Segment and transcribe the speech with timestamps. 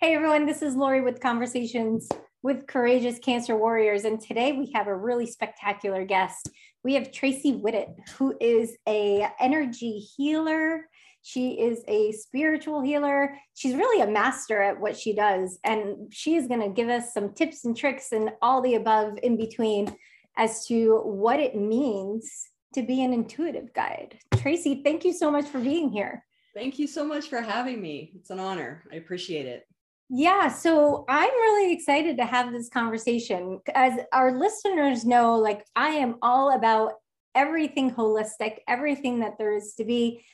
[0.00, 2.08] Hey everyone, this is Lori with Conversations
[2.44, 4.04] with Courageous Cancer Warriors.
[4.04, 6.48] And today we have a really spectacular guest.
[6.84, 10.86] We have Tracy Whittet, who is a energy healer.
[11.22, 13.34] She is a spiritual healer.
[13.54, 15.58] She's really a master at what she does.
[15.64, 19.18] And she is going to give us some tips and tricks and all the above
[19.24, 19.92] in between
[20.36, 24.16] as to what it means to be an intuitive guide.
[24.36, 26.24] Tracy, thank you so much for being here.
[26.54, 28.12] Thank you so much for having me.
[28.14, 28.84] It's an honor.
[28.92, 29.64] I appreciate it.
[30.10, 33.60] Yeah, so I'm really excited to have this conversation.
[33.74, 36.94] As our listeners know, like I am all about
[37.34, 40.24] everything holistic, everything that there is to be.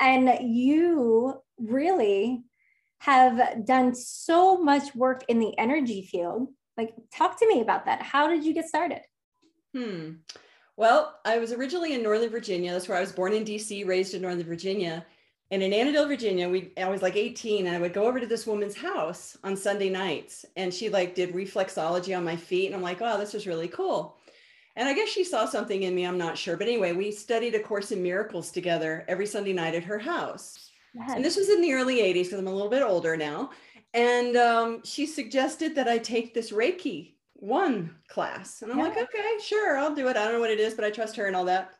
[0.00, 2.44] And you really
[2.98, 6.48] have done so much work in the energy field.
[6.76, 8.02] Like, talk to me about that.
[8.02, 9.00] How did you get started?
[9.74, 10.12] Hmm.
[10.76, 12.72] Well, I was originally in Northern Virginia.
[12.72, 15.04] That's where I was born in DC, raised in Northern Virginia.
[15.50, 18.26] And in Annandale, Virginia, we I was like 18 and I would go over to
[18.26, 22.66] this woman's house on Sunday nights and she like did reflexology on my feet.
[22.66, 24.16] And I'm like, wow, this is really cool.
[24.76, 26.56] And I guess she saw something in me, I'm not sure.
[26.56, 30.70] But anyway, we studied A Course in Miracles together every Sunday night at her house.
[30.94, 31.12] Yes.
[31.14, 33.50] And this was in the early 80s because I'm a little bit older now.
[33.92, 38.62] And um, she suggested that I take this Reiki one class.
[38.62, 38.84] And I'm yeah.
[38.84, 40.16] like, okay, sure, I'll do it.
[40.16, 41.74] I don't know what it is, but I trust her and all that.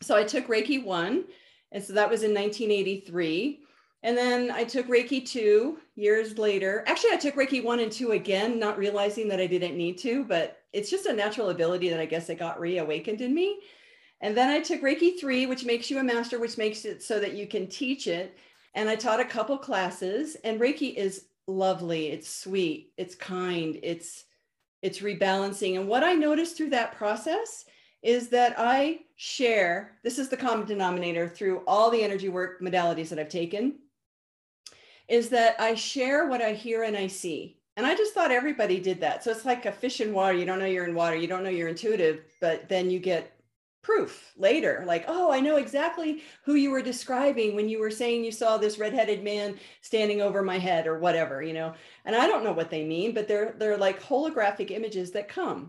[0.00, 1.24] So I took Reiki one.
[1.72, 3.60] And so that was in 1983.
[4.04, 6.84] And then I took Reiki two years later.
[6.86, 10.24] Actually, I took Reiki one and two again, not realizing that I didn't need to,
[10.24, 13.60] but it's just a natural ability that I guess it got reawakened in me.
[14.20, 17.18] And then I took Reiki three, which makes you a master, which makes it so
[17.20, 18.36] that you can teach it.
[18.74, 22.08] And I taught a couple classes, and Reiki is lovely.
[22.08, 22.92] It's sweet.
[22.96, 23.78] It's kind.
[23.82, 24.24] It's
[24.80, 25.78] it's rebalancing.
[25.78, 27.66] And what I noticed through that process
[28.02, 33.08] is that I share, this is the common denominator through all the energy work modalities
[33.10, 33.78] that I've taken,
[35.08, 37.58] is that I share what I hear and I see.
[37.76, 39.24] And I just thought everybody did that.
[39.24, 40.36] So it's like a fish in water.
[40.36, 43.32] You don't know you're in water, you don't know you're intuitive, but then you get
[43.82, 48.24] proof later like oh i know exactly who you were describing when you were saying
[48.24, 52.28] you saw this redheaded man standing over my head or whatever you know and i
[52.28, 55.68] don't know what they mean but they're they're like holographic images that come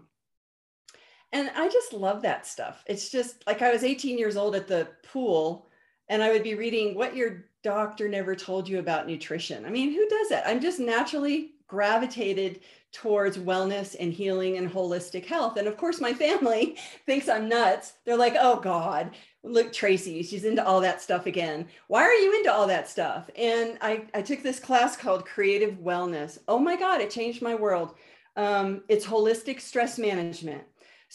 [1.34, 2.84] and I just love that stuff.
[2.88, 5.68] It's just like I was 18 years old at the pool
[6.08, 9.66] and I would be reading what your doctor never told you about nutrition.
[9.66, 10.48] I mean, who does that?
[10.48, 12.60] I'm just naturally gravitated
[12.92, 15.58] towards wellness and healing and holistic health.
[15.58, 16.78] And of course, my family
[17.08, 17.94] thinks I'm nuts.
[18.06, 21.68] They're like, oh God, look, Tracy, she's into all that stuff again.
[21.88, 23.28] Why are you into all that stuff?
[23.36, 26.38] And I, I took this class called Creative Wellness.
[26.48, 27.96] Oh my God, it changed my world.
[28.36, 30.64] Um, it's holistic stress management.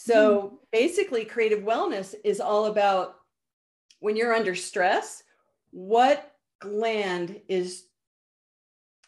[0.01, 0.57] So mm.
[0.71, 3.17] basically, creative wellness is all about
[3.99, 5.23] when you're under stress,
[5.71, 7.83] what gland is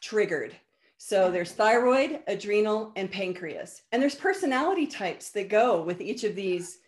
[0.01, 0.53] triggered.
[0.97, 3.83] So there's thyroid, adrenal, and pancreas.
[3.93, 6.79] And there's personality types that go with each of these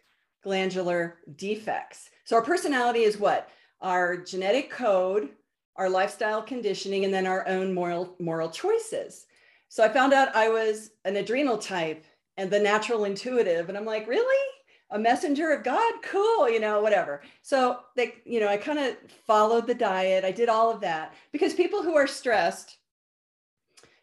[0.44, 2.10] glandular defects.
[2.26, 3.48] So our personality is what?
[3.80, 5.30] Our genetic code,
[5.78, 9.28] our lifestyle conditioning, and then our own moral moral choices.
[9.70, 12.04] So I found out I was an adrenal type
[12.38, 13.70] and the natural intuitive.
[13.70, 14.50] And I'm like, really?
[14.92, 15.94] A messenger of God?
[16.04, 17.22] Cool, you know, whatever.
[17.42, 18.96] So they, you know, I kind of
[19.26, 20.24] followed the diet.
[20.24, 22.78] I did all of that because people who are stressed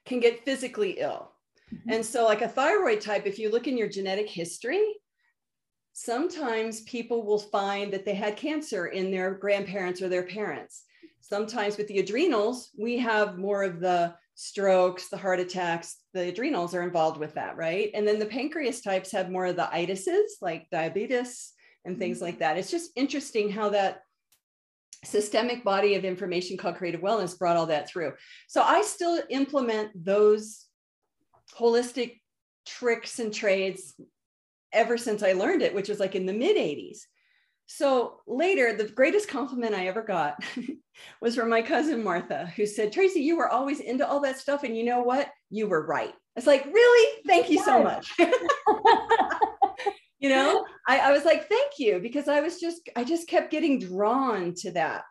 [0.04, 1.30] can get physically ill.
[1.72, 1.92] Mm-hmm.
[1.92, 4.84] And so, like a thyroid type, if you look in your genetic history,
[5.92, 10.84] sometimes people will find that they had cancer in their grandparents or their parents.
[11.20, 16.74] Sometimes with the adrenals, we have more of the strokes, the heart attacks, the adrenals
[16.74, 17.90] are involved with that, right?
[17.92, 21.52] And then the pancreas types have more of the itises like diabetes
[21.84, 22.24] and things mm-hmm.
[22.24, 22.56] like that.
[22.56, 24.00] It's just interesting how that
[25.04, 28.14] systemic body of information called creative wellness brought all that through.
[28.48, 30.64] So I still implement those
[31.54, 32.20] holistic
[32.64, 33.94] tricks and trades
[34.72, 37.00] ever since I learned it, which was like in the mid 80s.
[37.72, 40.42] So later, the greatest compliment I ever got
[41.22, 44.64] was from my cousin Martha, who said, Tracy, you were always into all that stuff.
[44.64, 45.28] And you know what?
[45.50, 46.12] You were right.
[46.34, 47.22] It's like, really?
[47.28, 48.12] Thank you so much.
[50.18, 53.52] you know, I, I was like, thank you, because I was just, I just kept
[53.52, 55.04] getting drawn to that.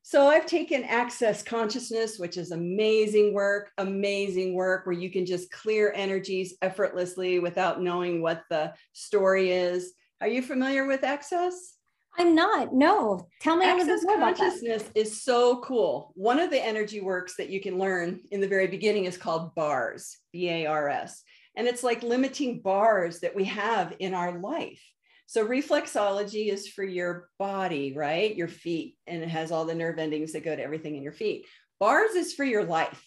[0.00, 5.50] So I've taken access consciousness, which is amazing work, amazing work where you can just
[5.50, 9.92] clear energies effortlessly without knowing what the story is.
[10.22, 11.73] Are you familiar with access?
[12.16, 12.72] I'm not.
[12.72, 13.28] No.
[13.40, 16.12] Tell me Access consciousness is so cool.
[16.14, 19.54] One of the energy works that you can learn in the very beginning is called
[19.54, 21.22] bars, B A R S.
[21.56, 24.82] And it's like limiting bars that we have in our life.
[25.26, 28.34] So reflexology is for your body, right?
[28.36, 31.12] Your feet, and it has all the nerve endings that go to everything in your
[31.12, 31.46] feet.
[31.80, 33.02] Bars is for your life.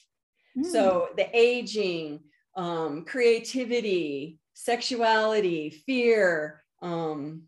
[0.57, 0.65] Mm.
[0.65, 2.21] So the aging,
[2.55, 7.43] um, creativity, sexuality, fear, um,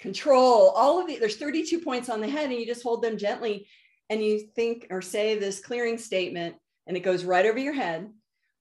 [0.00, 3.18] control, all of the, there's 32 points on the head, and you just hold them
[3.18, 3.68] gently
[4.10, 6.56] and you think or say this clearing statement,
[6.86, 8.08] and it goes right over your head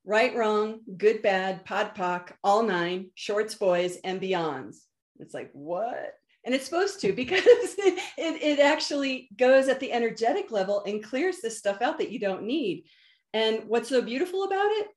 [0.07, 4.77] right, wrong, good, bad, pod, poc, all nine, shorts, boys, and beyonds.
[5.19, 6.13] It's like, what?
[6.45, 11.41] And it's supposed to because it, it actually goes at the energetic level and clears
[11.41, 12.85] this stuff out that you don't need.
[13.33, 14.87] And what's so beautiful about it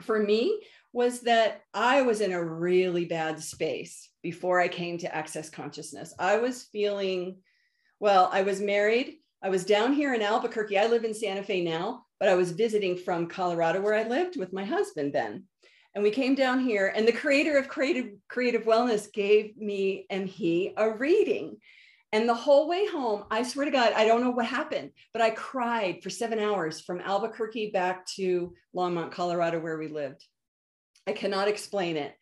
[0.00, 0.58] for me
[0.94, 6.14] was that I was in a really bad space before I came to Access Consciousness.
[6.18, 7.38] I was feeling,
[7.98, 9.16] well, I was married.
[9.42, 10.78] I was down here in Albuquerque.
[10.78, 14.36] I live in Santa Fe now, but I was visiting from Colorado where I lived
[14.36, 15.44] with my husband then.
[15.94, 20.28] And we came down here, and the creator of Creative, Creative Wellness gave me and
[20.28, 21.56] he a reading.
[22.12, 25.22] And the whole way home, I swear to God, I don't know what happened, but
[25.22, 30.24] I cried for seven hours from Albuquerque back to Longmont, Colorado, where we lived.
[31.06, 32.14] I cannot explain it.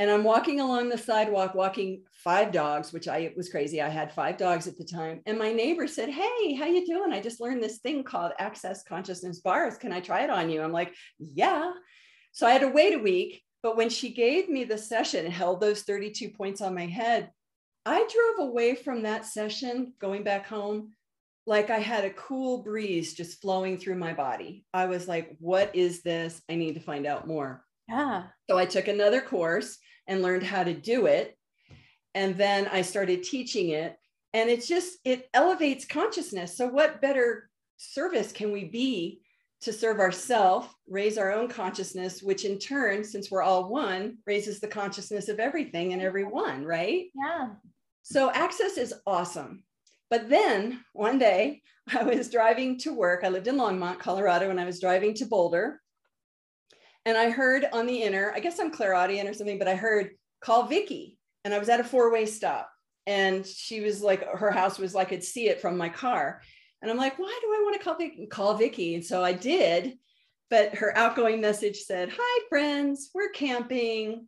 [0.00, 3.82] And I'm walking along the sidewalk, walking five dogs, which I was crazy.
[3.82, 5.20] I had five dogs at the time.
[5.26, 7.12] And my neighbor said, Hey, how you doing?
[7.12, 9.76] I just learned this thing called access consciousness bars.
[9.76, 10.62] Can I try it on you?
[10.62, 11.72] I'm like, yeah.
[12.32, 13.42] So I had to wait a week.
[13.62, 17.30] But when she gave me the session and held those 32 points on my head,
[17.84, 20.92] I drove away from that session going back home
[21.44, 24.64] like I had a cool breeze just flowing through my body.
[24.72, 26.40] I was like, what is this?
[26.48, 27.66] I need to find out more.
[27.90, 28.24] Yeah.
[28.48, 31.36] So I took another course and learned how to do it.
[32.14, 33.96] And then I started teaching it.
[34.32, 36.56] And it's just, it elevates consciousness.
[36.56, 39.22] So, what better service can we be
[39.62, 44.58] to serve ourselves, raise our own consciousness, which in turn, since we're all one, raises
[44.58, 47.06] the consciousness of everything and everyone, right?
[47.14, 47.48] Yeah.
[48.02, 49.64] So access is awesome.
[50.08, 51.62] But then one day
[51.92, 53.22] I was driving to work.
[53.24, 55.80] I lived in Longmont, Colorado, and I was driving to Boulder.
[57.06, 60.10] And I heard on the inner, I guess I'm clairaudient or something, but I heard
[60.40, 61.18] call Vicky.
[61.44, 62.70] And I was at a four-way stop.
[63.06, 66.42] And she was like, her house was like, I could see it from my car.
[66.82, 68.26] And I'm like, why do I want to call Vicky?
[68.26, 68.94] Call Vicky.
[68.94, 69.98] And so I did.
[70.50, 74.26] But her outgoing message said, Hi, friends, we're camping.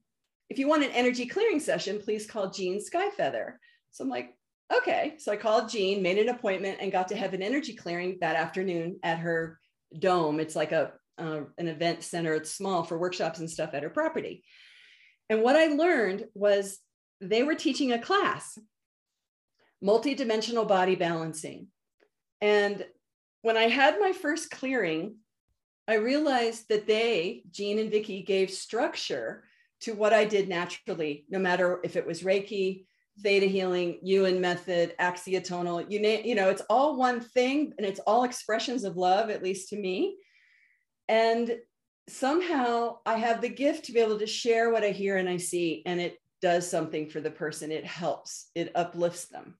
[0.48, 3.54] If you want an energy clearing session, please call Jean Skyfeather.
[3.90, 4.36] So I'm like,
[4.74, 5.14] okay.
[5.18, 8.36] So I called Jean, made an appointment, and got to have an energy clearing that
[8.36, 9.58] afternoon at her
[9.98, 10.38] dome.
[10.38, 12.34] It's like a uh, an event center.
[12.34, 14.44] It's small for workshops and stuff at her property.
[15.28, 16.78] And what I learned was
[17.20, 18.58] they were teaching a class,
[19.82, 21.68] multidimensional body balancing.
[22.40, 22.84] And
[23.42, 25.16] when I had my first clearing,
[25.88, 29.44] I realized that they, Jean and Vicky, gave structure
[29.80, 32.84] to what I did naturally, no matter if it was Reiki,
[33.20, 38.24] Theta healing, Yuen method, axiatonal, you you know, it's all one thing and it's all
[38.24, 40.16] expressions of love, at least to me.
[41.12, 41.58] And
[42.08, 45.36] somehow I have the gift to be able to share what I hear and I
[45.36, 47.70] see, and it does something for the person.
[47.70, 49.58] It helps, it uplifts them.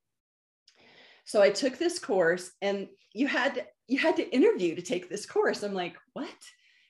[1.27, 5.27] So I took this course and you had you had to interview to take this
[5.27, 5.63] course.
[5.63, 6.31] I'm like, what?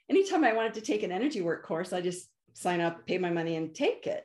[0.08, 3.30] Anytime I wanted to take an energy work course, I just sign up, pay my
[3.30, 4.24] money, and take it.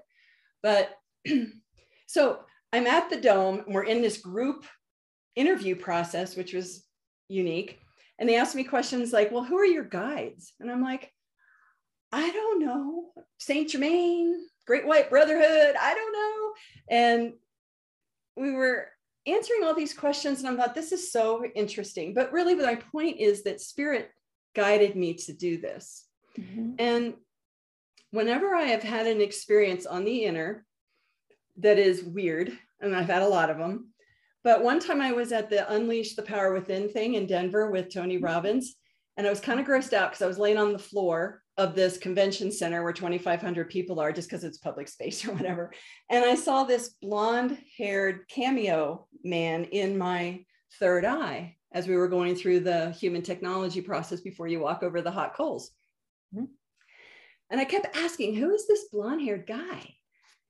[0.62, 0.96] But
[2.08, 2.42] so
[2.72, 4.66] I'm at the dome, and we're in this group
[5.36, 6.86] interview process, which was
[7.28, 7.80] unique.
[8.20, 10.54] And they asked me questions like, well, who are your guides?
[10.60, 11.12] And I'm like,
[12.12, 13.12] I don't know.
[13.38, 16.54] Saint Germain, Great White Brotherhood, I don't know.
[16.90, 17.34] And
[18.36, 18.88] we were
[19.26, 22.14] answering all these questions and I thought this is so interesting.
[22.14, 24.10] But really, my point is that spirit
[24.56, 26.06] guided me to do this.
[26.40, 26.72] Mm-hmm.
[26.80, 27.14] And
[28.12, 30.66] whenever I have had an experience on the inner
[31.58, 33.90] that is weird, and I've had a lot of them,
[34.48, 37.94] but one time I was at the Unleash the Power Within thing in Denver with
[37.94, 38.24] Tony mm-hmm.
[38.24, 38.78] Robbins,
[39.18, 41.76] and I was kind of grossed out because I was laying on the floor of
[41.76, 45.74] this convention center where 2,500 people are just because it's public space or whatever.
[46.10, 50.46] And I saw this blonde haired cameo man in my
[50.80, 55.02] third eye as we were going through the human technology process before you walk over
[55.02, 55.72] the hot coals.
[56.34, 56.46] Mm-hmm.
[57.50, 59.96] And I kept asking, who is this blonde haired guy?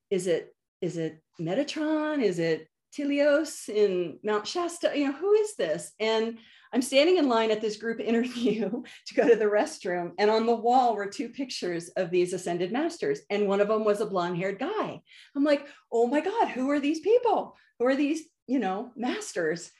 [0.08, 2.22] Is it is it Metatron?
[2.22, 4.92] Is it Telos in Mount Shasta?
[4.94, 5.92] You know, who is this?
[6.00, 6.38] And
[6.72, 10.46] I'm standing in line at this group interview to go to the restroom, and on
[10.46, 14.06] the wall were two pictures of these ascended masters, and one of them was a
[14.06, 15.00] blonde-haired guy.
[15.36, 17.56] I'm like, oh my God, who are these people?
[17.78, 19.70] Who are these, you know, masters?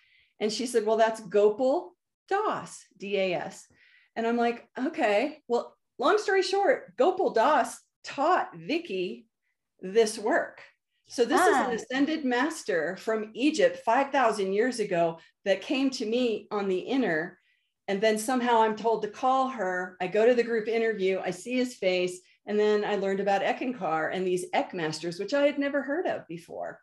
[0.41, 1.95] And she said, well, that's Gopal
[2.29, 3.67] Das, D-A-S.
[4.15, 9.27] And I'm like, okay, well, long story short, Gopal Das taught Vicky
[9.81, 10.63] this work.
[11.09, 11.49] So this ah.
[11.49, 11.73] is an ah.
[11.73, 17.39] ascended master from Egypt 5,000 years ago that came to me on the inner
[17.89, 19.97] and then somehow I'm told to call her.
[20.01, 23.41] I go to the group interview, I see his face, and then I learned about
[23.41, 26.81] Eckankar and these Eck masters, which I had never heard of before.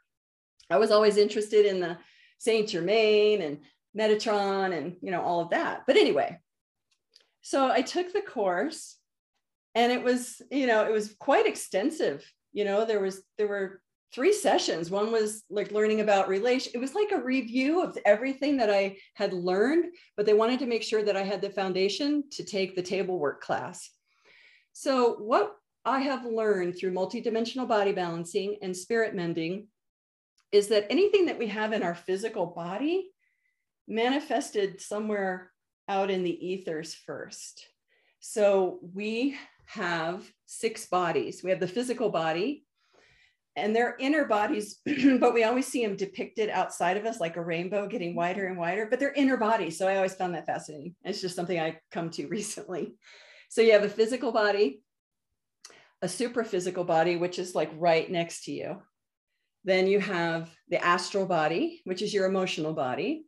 [0.70, 1.98] I was always interested in the
[2.40, 3.60] Saint Germain and
[3.98, 5.84] Metatron and you know all of that.
[5.86, 6.40] But anyway,
[7.42, 8.98] so I took the course
[9.76, 12.26] and it was, you know, it was quite extensive.
[12.52, 13.82] You know, there was there were
[14.16, 14.90] three sessions.
[14.90, 16.72] One was like learning about relation.
[16.74, 20.66] It was like a review of everything that I had learned, but they wanted to
[20.66, 23.92] make sure that I had the foundation to take the table work class.
[24.72, 25.52] So what
[25.84, 29.68] I have learned through multidimensional body balancing and spirit mending
[30.54, 33.12] is that anything that we have in our physical body
[33.88, 35.52] manifested somewhere
[35.90, 37.68] out in the ethers first.
[38.22, 41.42] So we have six bodies.
[41.44, 42.65] We have the physical body,
[43.56, 44.82] and they're inner bodies,
[45.20, 48.18] but we always see them depicted outside of us like a rainbow getting mm-hmm.
[48.18, 49.78] wider and wider, but they're inner bodies.
[49.78, 50.96] So I always found that fascinating.
[51.04, 52.94] It's just something I come to recently.
[53.50, 54.82] So you have a physical body,
[56.02, 58.82] a supraphysical body, which is like right next to you.
[59.64, 63.26] Then you have the astral body, which is your emotional body.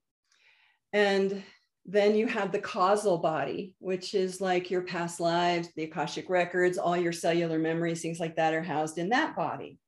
[0.94, 1.44] And
[1.86, 6.78] then you have the causal body, which is like your past lives, the Akashic records,
[6.78, 9.80] all your cellular memories, things like that are housed in that body.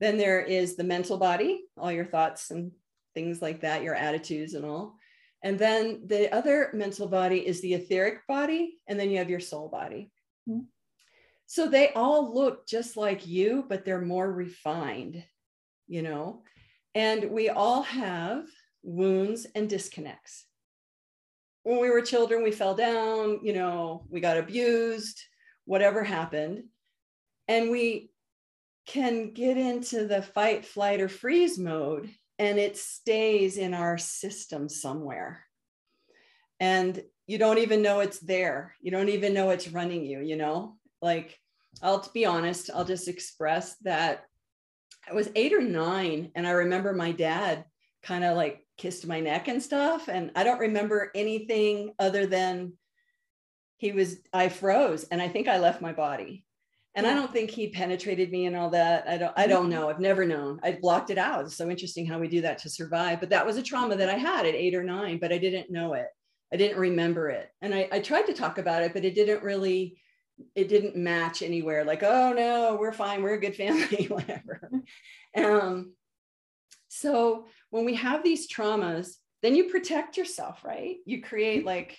[0.00, 2.72] Then there is the mental body, all your thoughts and
[3.14, 4.96] things like that, your attitudes and all.
[5.42, 8.78] And then the other mental body is the etheric body.
[8.86, 10.10] And then you have your soul body.
[10.48, 10.64] Mm-hmm.
[11.46, 15.22] So they all look just like you, but they're more refined,
[15.86, 16.42] you know?
[16.94, 18.46] And we all have
[18.82, 20.46] wounds and disconnects.
[21.62, 25.20] When we were children, we fell down, you know, we got abused,
[25.64, 26.64] whatever happened.
[27.48, 28.10] And we
[28.86, 34.68] can get into the fight, flight, or freeze mode, and it stays in our system
[34.68, 35.42] somewhere.
[36.60, 38.74] And you don't even know it's there.
[38.80, 40.76] You don't even know it's running you, you know?
[41.02, 41.38] Like,
[41.82, 44.24] I'll be honest, I'll just express that
[45.08, 47.64] I was eight or nine, and I remember my dad
[48.02, 50.08] kind of like kissed my neck and stuff.
[50.08, 52.74] And I don't remember anything other than
[53.78, 56.45] he was, I froze and I think I left my body
[56.96, 57.12] and yeah.
[57.12, 59.06] i don't think he penetrated me and all that.
[59.06, 59.88] I don't i don't know.
[59.88, 60.58] I've never known.
[60.64, 61.44] I blocked it out.
[61.44, 63.20] It's so interesting how we do that to survive.
[63.20, 65.70] But that was a trauma that i had at eight or nine but i didn't
[65.70, 66.08] know it.
[66.52, 67.48] I didn't remember it.
[67.60, 69.98] And i, I tried to talk about it but it didn't really
[70.54, 71.84] it didn't match anywhere.
[71.84, 73.22] Like oh no we're fine.
[73.22, 74.70] We're a good family whatever.
[75.36, 75.92] Um
[76.88, 80.96] so when we have these traumas then you protect yourself right?
[81.04, 81.98] You create like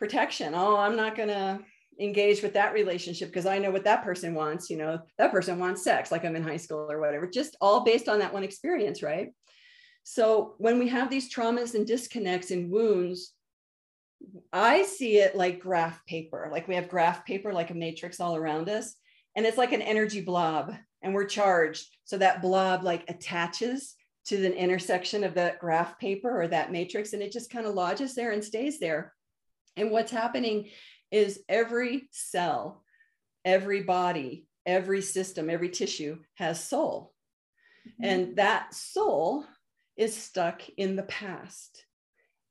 [0.00, 0.54] protection.
[0.56, 1.60] Oh i'm not gonna
[2.00, 4.70] engage with that relationship because I know what that person wants.
[4.70, 7.84] You know, that person wants sex, like I'm in high school or whatever, just all
[7.84, 9.28] based on that one experience, right?
[10.02, 13.32] So when we have these traumas and disconnects and wounds,
[14.52, 18.36] I see it like graph paper, like we have graph paper, like a matrix all
[18.36, 18.94] around us.
[19.36, 20.72] And it's like an energy blob,
[21.02, 21.88] and we're charged.
[22.04, 23.96] So that blob like attaches
[24.26, 27.74] to the intersection of that graph paper or that matrix, and it just kind of
[27.74, 29.12] lodges there and stays there.
[29.76, 30.68] And what's happening
[31.14, 32.82] is every cell,
[33.44, 37.12] every body, every system, every tissue has soul.
[37.86, 38.04] Mm-hmm.
[38.04, 39.44] And that soul
[39.96, 41.86] is stuck in the past.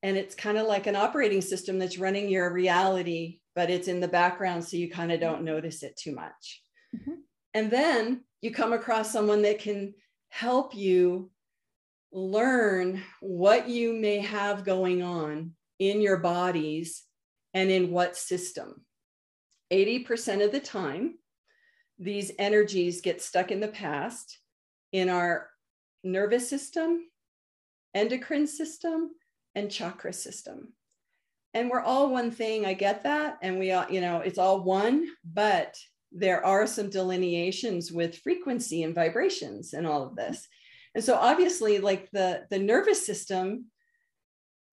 [0.01, 3.99] And it's kind of like an operating system that's running your reality, but it's in
[3.99, 4.63] the background.
[4.63, 6.61] So you kind of don't notice it too much.
[6.95, 7.15] Mm-hmm.
[7.53, 9.93] And then you come across someone that can
[10.29, 11.31] help you
[12.13, 17.03] learn what you may have going on in your bodies
[17.53, 18.85] and in what system.
[19.71, 21.15] 80% of the time,
[21.99, 24.39] these energies get stuck in the past
[24.91, 25.49] in our
[26.03, 27.05] nervous system,
[27.93, 29.11] endocrine system,
[29.55, 30.73] and chakra system.
[31.53, 32.65] And we're all one thing.
[32.65, 33.37] I get that.
[33.41, 35.77] And we all, you know, it's all one, but
[36.11, 40.47] there are some delineations with frequency and vibrations and all of this.
[40.95, 43.65] And so obviously, like the, the nervous system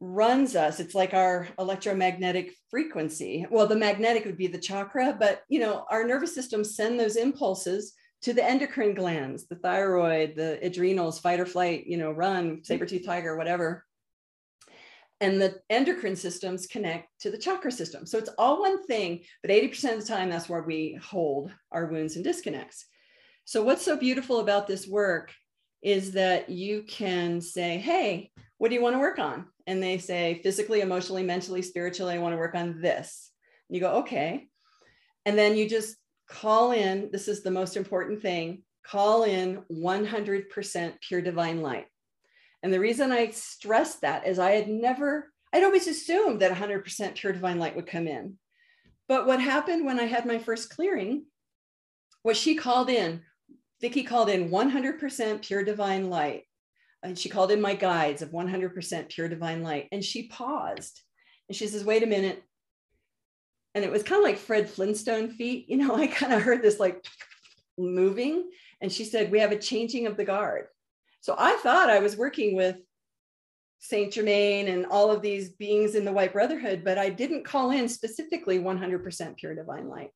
[0.01, 0.81] runs us.
[0.81, 3.47] It's like our electromagnetic frequency.
[3.51, 7.17] Well the magnetic would be the chakra but you know our nervous system send those
[7.17, 7.93] impulses
[8.23, 12.87] to the endocrine glands the thyroid the adrenals fight or flight you know run saber
[12.87, 13.85] tooth tiger whatever.
[15.23, 18.07] And the endocrine systems connect to the chakra system.
[18.07, 21.87] So it's all one thing but 80% of the time that's where we hold our
[21.87, 22.87] wounds and disconnects.
[23.45, 25.35] So what's so beautiful about this work
[25.83, 28.31] is that you can say hey
[28.61, 32.19] what do you want to work on and they say physically, emotionally, mentally, spiritually, I
[32.19, 33.31] want to work on this.
[33.67, 34.49] And you go, okay.
[35.25, 35.97] And then you just
[36.29, 41.87] call in, this is the most important thing call in 100% pure divine light.
[42.63, 47.15] And the reason I stress that is I had never, I'd always assumed that 100%
[47.15, 48.37] pure divine light would come in.
[49.09, 51.25] But what happened when I had my first clearing
[52.25, 53.23] was she called in,
[53.81, 56.43] Vicki called in 100% pure divine light.
[57.03, 59.89] And she called in my guides of 100% pure divine light.
[59.91, 61.01] And she paused
[61.49, 62.43] and she says, wait a minute.
[63.75, 65.69] And it was kind of like Fred Flintstone feet.
[65.69, 67.05] You know, I kind of heard this like
[67.79, 68.51] moving.
[68.81, 70.67] And she said, we have a changing of the guard.
[71.21, 72.77] So I thought I was working with
[73.81, 77.71] Saint Germain and all of these beings in the White Brotherhood, but I didn't call
[77.71, 80.11] in specifically 100% pure divine light.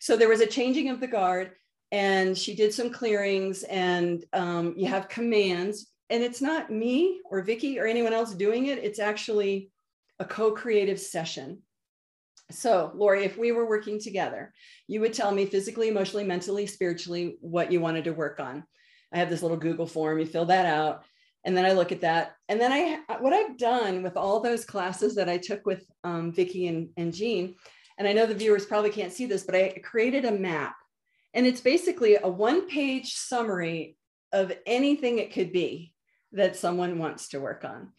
[0.00, 1.52] So there was a changing of the guard,
[1.90, 5.88] and she did some clearings, and um, you have commands.
[6.10, 9.70] And it's not me or Vicki or anyone else doing it, it's actually
[10.18, 11.62] a co creative session.
[12.50, 14.52] So, Lori, if we were working together,
[14.86, 18.64] you would tell me physically, emotionally, mentally, spiritually what you wanted to work on.
[19.12, 21.04] I have this little Google form, you fill that out
[21.44, 22.36] and then I look at that.
[22.48, 26.32] And then I, what I've done with all those classes that I took with um,
[26.32, 27.54] Vicki and, and Jean,
[27.98, 30.74] and I know the viewers probably can't see this, but I created a map.
[31.34, 33.96] And it's basically a one page summary
[34.32, 35.92] of anything it could be
[36.34, 37.90] that someone wants to work on.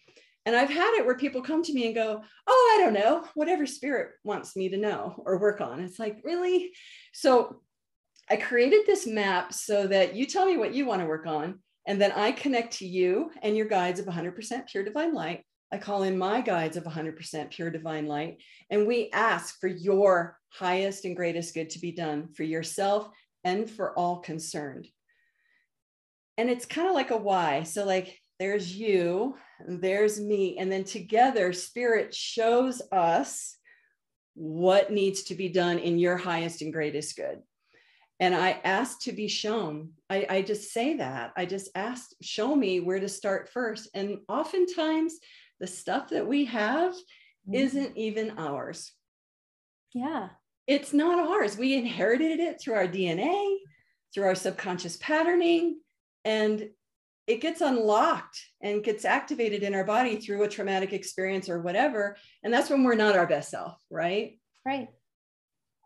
[0.46, 3.26] And I've had it where people come to me and go, Oh, I don't know,
[3.34, 5.80] whatever spirit wants me to know or work on.
[5.80, 6.72] It's like, really?
[7.14, 7.62] So
[8.30, 11.60] I created this map so that you tell me what you want to work on
[11.88, 15.44] and then I connect to you and your guides of 100% pure divine light.
[15.72, 18.42] I call in my guides of 100% pure divine light.
[18.70, 23.10] And we ask for your highest and greatest good to be done for yourself
[23.44, 24.88] and for all concerned.
[26.38, 27.64] And it's kind of like a why.
[27.64, 29.36] So, like, there's you,
[29.68, 30.58] there's me.
[30.58, 33.58] And then together, spirit shows us
[34.34, 37.42] what needs to be done in your highest and greatest good
[38.20, 39.92] and I asked to be shown.
[40.10, 41.34] I, I, just say that.
[41.36, 43.90] I just asked, show me where to start first.
[43.94, 45.20] And oftentimes,
[45.60, 47.56] the stuff that we have mm-hmm.
[47.56, 48.94] isn't even ours.
[49.94, 50.30] Yeah.
[50.66, 51.58] It's not ours.
[51.58, 53.58] We inherited it through our DNA,
[54.14, 55.80] through our subconscious patterning,
[56.24, 56.70] and
[57.28, 62.18] it gets unlocked and gets activated in our body through a traumatic experience or whatever.
[62.44, 64.40] And that's when we're not our best self, right?
[64.66, 64.90] Right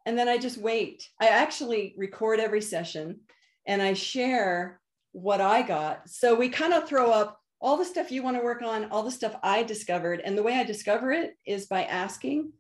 [0.10, 1.08] and then I just wait.
[1.20, 3.20] I actually record every session
[3.68, 4.80] and I share
[5.12, 6.10] what I got.
[6.10, 9.04] So we kind of throw up all the stuff you want to work on, all
[9.04, 10.22] the stuff I discovered.
[10.26, 12.54] And the way I discover it is by asking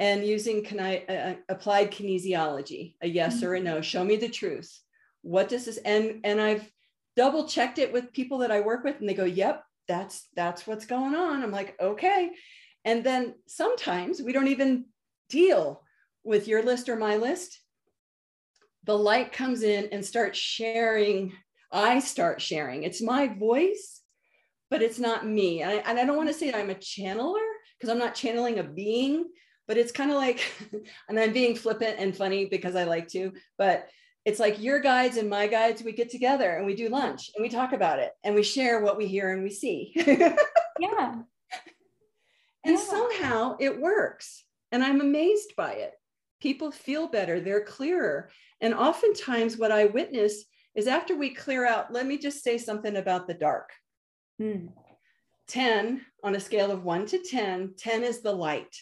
[0.00, 3.46] and using uh, uh, applied kinesiology, a yes mm-hmm.
[3.46, 3.80] or a no.
[3.80, 4.80] Show me the truth.
[5.22, 6.68] What does this and and I've
[7.18, 10.68] double checked it with people that I work with and they go, "Yep, that's that's
[10.68, 12.30] what's going on." I'm like, "Okay."
[12.84, 14.84] And then sometimes we don't even
[15.28, 15.82] deal
[16.22, 17.60] with your list or my list,
[18.84, 21.32] the light comes in and starts sharing.
[21.72, 22.84] I start sharing.
[22.84, 24.00] It's my voice,
[24.70, 25.62] but it's not me.
[25.62, 28.60] And I, and I don't want to say I'm a channeler because I'm not channeling
[28.60, 29.26] a being,
[29.66, 30.40] but it's kind of like,
[31.08, 33.88] and I'm being flippant and funny because I like to, but
[34.24, 37.42] it's like your guides and my guides, we get together and we do lunch and
[37.42, 39.92] we talk about it and we share what we hear and we see.
[40.78, 41.14] yeah.
[42.64, 42.76] And yeah.
[42.76, 44.44] somehow it works.
[44.70, 45.94] And I'm amazed by it
[46.40, 48.30] people feel better, they're clearer.
[48.60, 52.96] And oftentimes, what I witness is after we clear out, let me just say something
[52.96, 53.70] about the dark.
[54.40, 54.68] Mm.
[55.48, 58.76] 10 on a scale of 1 to 10, 10 is the light.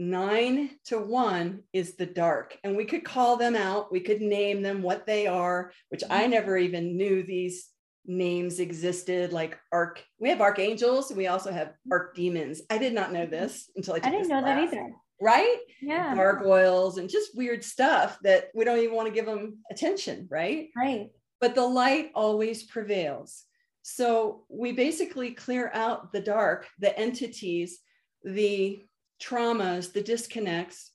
[0.00, 2.56] Nine to one is the dark.
[2.64, 3.92] And we could call them out.
[3.92, 6.30] We could name them what they are, which I mm-hmm.
[6.30, 7.68] never even knew these
[8.06, 13.20] names existed like arc we have archangels we also have archdemons i did not know
[13.20, 13.30] mm-hmm.
[13.30, 14.70] this until i, I didn't know class.
[14.70, 15.58] that either right?
[15.80, 16.14] Yeah.
[16.14, 20.68] Gargoyles and just weird stuff that we don't even want to give them attention, right?
[20.76, 21.10] Right.
[21.40, 23.44] But the light always prevails.
[23.82, 27.78] So we basically clear out the dark, the entities,
[28.24, 28.82] the
[29.22, 30.90] traumas, the disconnects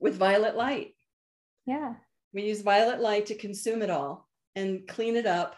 [0.00, 0.94] with violet light.
[1.66, 1.94] Yeah.
[2.32, 5.56] We use violet light to consume it all and clean it up.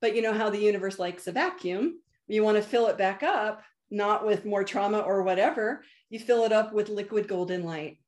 [0.00, 2.00] But you know how the universe likes a vacuum.
[2.28, 5.82] You want to fill it back up, not with more trauma or whatever
[6.14, 7.98] you fill it up with liquid golden light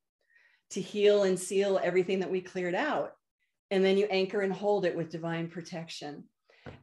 [0.71, 3.15] to heal and seal everything that we cleared out.
[3.73, 6.23] And then you anchor and hold it with divine protection.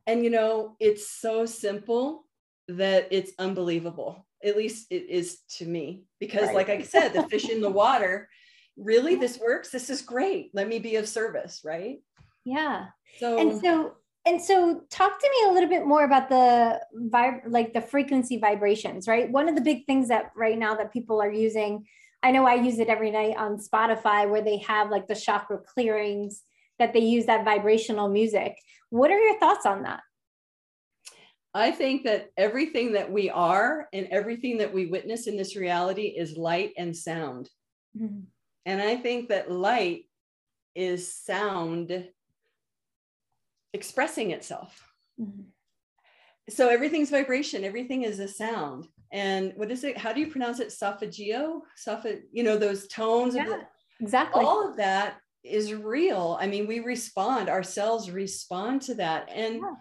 [0.05, 2.25] And you know, it's so simple
[2.67, 4.25] that it's unbelievable.
[4.43, 6.55] At least it is to me, because, right.
[6.55, 8.29] like I said, the fish in the water
[8.75, 9.69] really, this works.
[9.69, 10.49] This is great.
[10.53, 11.99] Let me be of service, right?
[12.43, 12.87] Yeah.
[13.19, 13.93] So, and so
[14.25, 18.37] and so talk to me a little bit more about the vib- like the frequency
[18.37, 21.85] vibrations right one of the big things that right now that people are using
[22.21, 25.57] i know i use it every night on spotify where they have like the chakra
[25.57, 26.43] clearings
[26.79, 28.57] that they use that vibrational music
[28.89, 30.01] what are your thoughts on that
[31.53, 36.07] I think that everything that we are and everything that we witness in this reality
[36.07, 37.49] is light and sound.
[37.95, 38.21] Mm-hmm.
[38.65, 40.05] And I think that light
[40.75, 42.07] is sound
[43.73, 44.93] expressing itself.
[45.19, 45.41] Mm-hmm.
[46.49, 48.87] So everything's vibration, everything is a sound.
[49.11, 49.97] And what is it?
[49.97, 50.71] How do you pronounce it?
[50.71, 51.61] Solfeggio?
[51.75, 53.35] Soph- you know, those tones.
[53.35, 53.59] Yeah, the,
[54.01, 54.43] exactly.
[54.43, 56.37] All of that is real.
[56.41, 59.29] I mean, we respond, ourselves respond to that.
[59.31, 59.75] And yeah.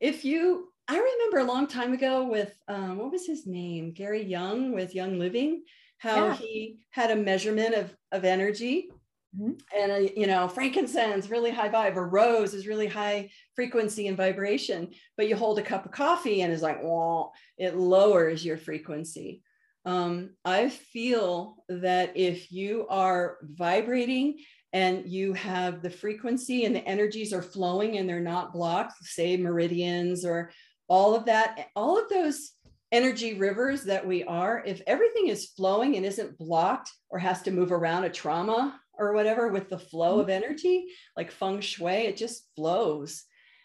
[0.00, 3.92] if you, I remember a long time ago with, um, what was his name?
[3.92, 5.64] Gary Young with Young Living,
[5.98, 6.34] how yeah.
[6.34, 8.90] he had a measurement of, of energy
[9.38, 9.52] Mm-hmm.
[9.76, 14.16] And, uh, you know, frankincense, really high vibe, or rose is really high frequency and
[14.16, 14.90] vibration.
[15.16, 19.42] But you hold a cup of coffee and it's like, well, it lowers your frequency.
[19.84, 24.38] Um, I feel that if you are vibrating
[24.72, 29.36] and you have the frequency and the energies are flowing and they're not blocked, say
[29.36, 30.52] meridians or
[30.88, 32.52] all of that, all of those
[32.92, 37.50] energy rivers that we are, if everything is flowing and isn't blocked or has to
[37.50, 40.44] move around a trauma or whatever with the flow of mm-hmm.
[40.44, 43.24] energy, like feng shui, it just flows.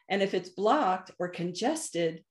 [0.10, 2.24] And if it's blocked or congested,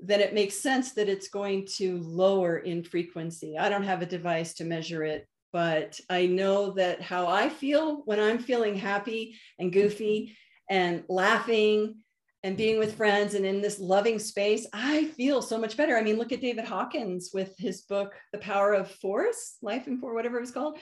[0.00, 3.56] then it makes sense that it's going to lower in frequency.
[3.56, 8.02] I don't have a device to measure it, but I know that how I feel
[8.04, 10.36] when I'm feeling happy and goofy
[10.68, 11.98] and laughing
[12.44, 15.96] and being with friends and in this loving space, I feel so much better.
[15.96, 19.98] I mean, look at David Hawkins with his book, The Power of Force, Life and
[19.98, 20.78] For, whatever it was called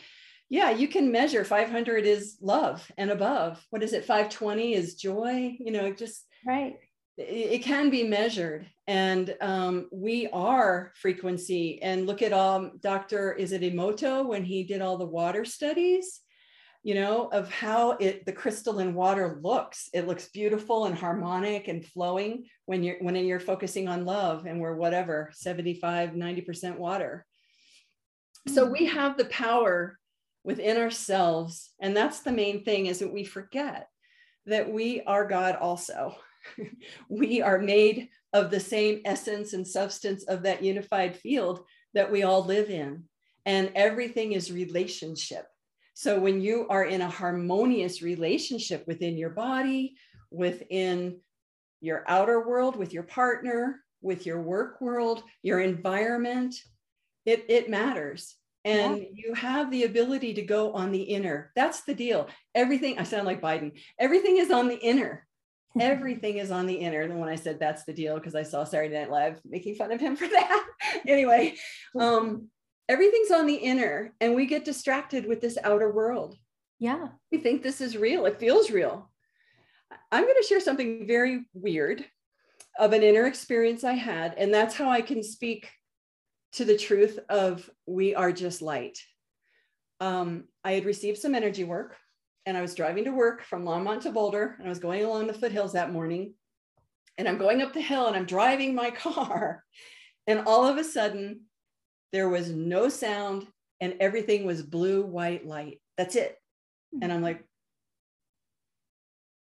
[0.53, 3.65] yeah, you can measure 500 is love and above.
[3.71, 4.05] What is it?
[4.05, 5.57] 520 is joy.
[5.59, 6.75] You know, just right.
[7.17, 11.81] It, it can be measured, and um, we are frequency.
[11.81, 13.33] And look at um, Dr.
[13.33, 16.21] Is it Emoto when he did all the water studies?
[16.83, 19.89] You know, of how it the crystalline water looks.
[19.95, 24.61] It looks beautiful and harmonic and flowing when you're when you're focusing on love, and
[24.61, 27.25] we're whatever 75, 90% water.
[28.49, 28.93] So we mm.
[28.93, 29.97] have the power
[30.45, 33.89] within ourselves and that's the main thing is that we forget
[34.47, 36.15] that we are god also
[37.09, 41.65] we are made of the same essence and substance of that unified field
[41.95, 43.05] that we all live in
[43.47, 45.47] and everything is relationship
[45.95, 49.95] so when you are in a harmonious relationship within your body
[50.31, 51.19] within
[51.81, 56.55] your outer world with your partner with your work world your environment
[57.25, 59.05] it, it matters and yeah.
[59.15, 61.51] you have the ability to go on the inner.
[61.57, 62.29] That's the deal.
[62.55, 65.27] Everything, I sound like Biden, everything is on the inner.
[65.81, 67.01] Everything is on the inner.
[67.01, 69.91] And when I said that's the deal, because I saw Saturday Night Live making fun
[69.91, 70.67] of him for that.
[71.09, 71.55] anyway,
[71.99, 72.49] um,
[72.93, 76.37] everything's on the inner, and we get distracted with this outer world.
[76.79, 77.09] Yeah.
[77.31, 79.11] We think this is real, it feels real.
[80.11, 82.05] I'm going to share something very weird
[82.79, 85.71] of an inner experience I had, and that's how I can speak
[86.53, 88.99] to the truth of we are just light.
[90.01, 91.97] Um, I had received some energy work
[92.45, 95.29] and I was driving to work from Longmont to Boulder and I was going along
[95.29, 96.35] the foothills that morning.
[97.17, 99.65] And I'm going up the hill and I'm driving my car.
[100.27, 101.43] And all of a sudden,
[102.13, 103.47] there was no sound
[103.81, 105.81] and everything was blue, white light.
[105.97, 106.37] That's it.
[107.01, 107.45] And I'm like,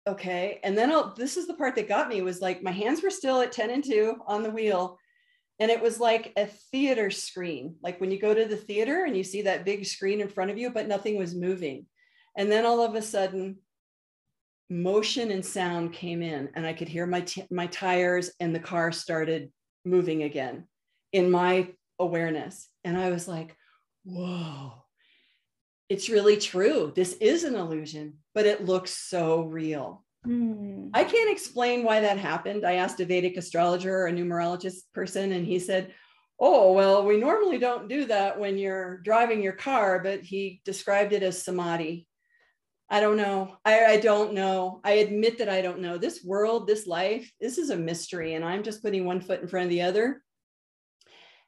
[0.06, 0.60] okay.
[0.62, 3.10] And then I'll, this is the part that got me was like my hands were
[3.10, 4.98] still at 10 and 2 on the wheel
[5.60, 9.16] and it was like a theater screen like when you go to the theater and
[9.16, 11.86] you see that big screen in front of you but nothing was moving
[12.36, 13.58] and then all of a sudden
[14.70, 18.60] motion and sound came in and i could hear my t- my tires and the
[18.60, 19.52] car started
[19.84, 20.66] moving again
[21.12, 21.68] in my
[22.00, 23.56] awareness and i was like
[24.04, 24.72] whoa
[25.88, 30.90] it's really true this is an illusion but it looks so real Mm.
[30.92, 32.66] I can't explain why that happened.
[32.66, 35.94] I asked a Vedic astrologer or a numerologist person, and he said,
[36.38, 41.12] Oh, well, we normally don't do that when you're driving your car, but he described
[41.12, 42.06] it as samadhi.
[42.88, 43.56] I don't know.
[43.64, 44.80] I, I don't know.
[44.82, 45.98] I admit that I don't know.
[45.98, 49.48] This world, this life, this is a mystery, and I'm just putting one foot in
[49.48, 50.22] front of the other.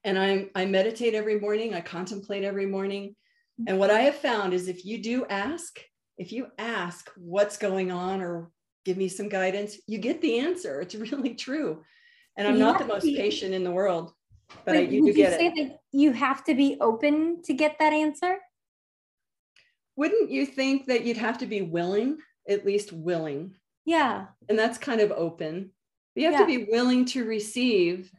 [0.05, 3.11] And I'm, I meditate every morning, I contemplate every morning.
[3.61, 3.69] Mm-hmm.
[3.69, 5.79] And what I have found is if you do ask,
[6.19, 8.51] if you ask what's going on or
[8.85, 10.81] give me some guidance you get the answer.
[10.81, 11.83] It's really true.
[12.37, 14.13] And i'm not the most be, patient in the world
[14.65, 15.55] but I, you do get it.
[15.55, 18.39] that you have to be open to get that answer?
[19.97, 23.55] Wouldn't you think that you'd have to be willing at least willing?
[23.85, 24.27] Yeah.
[24.49, 25.71] And that's kind of open.
[26.15, 26.41] You have yeah.
[26.41, 28.11] to be willing to receive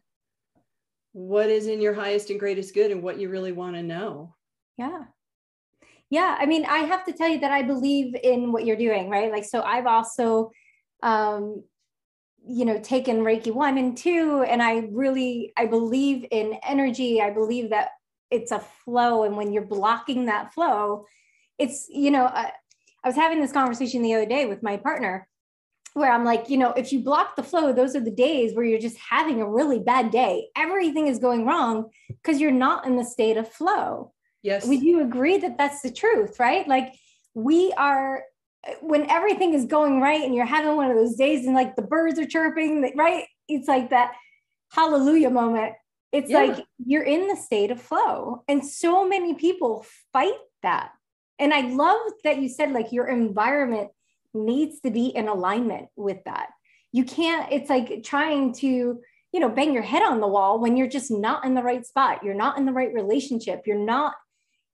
[1.13, 4.35] what is in your highest and greatest good and what you really want to know.
[4.77, 5.05] Yeah.
[6.09, 9.09] Yeah i mean i have to tell you that i believe in what you're doing
[9.09, 9.31] right?
[9.31, 10.51] Like so i've also
[11.01, 11.63] um
[12.45, 17.21] you know taken reiki 1 and 2 and i really i believe in energy.
[17.21, 17.89] I believe that
[18.31, 21.05] it's a flow and when you're blocking that flow
[21.57, 22.51] it's you know I,
[23.03, 25.27] I was having this conversation the other day with my partner
[25.93, 28.65] where I'm like, you know, if you block the flow, those are the days where
[28.65, 30.47] you're just having a really bad day.
[30.55, 34.11] Everything is going wrong because you're not in the state of flow.
[34.41, 34.67] Yes.
[34.67, 36.67] Would you agree that that's the truth, right?
[36.67, 36.93] Like
[37.33, 38.23] we are
[38.81, 41.81] when everything is going right and you're having one of those days and like the
[41.81, 43.25] birds are chirping, right?
[43.47, 44.13] It's like that
[44.71, 45.73] hallelujah moment.
[46.11, 46.39] It's yeah.
[46.39, 48.43] like you're in the state of flow.
[48.47, 50.91] And so many people fight that.
[51.39, 53.89] And I love that you said like your environment
[54.33, 56.49] needs to be in alignment with that.
[56.91, 58.67] You can't, it's like trying to,
[59.31, 61.85] you know, bang your head on the wall when you're just not in the right
[61.85, 62.23] spot.
[62.23, 63.63] You're not in the right relationship.
[63.65, 64.13] You're not,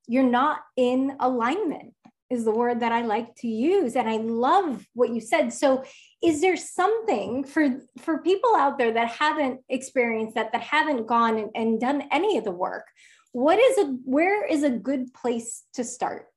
[0.08, 1.94] you're not in alignment
[2.30, 3.96] is the word that I like to use.
[3.96, 5.52] And I love what you said.
[5.52, 5.84] So
[6.22, 11.38] is there something for for people out there that haven't experienced that, that haven't gone
[11.38, 12.86] and, and done any of the work?
[13.32, 16.28] What is a where is a good place to start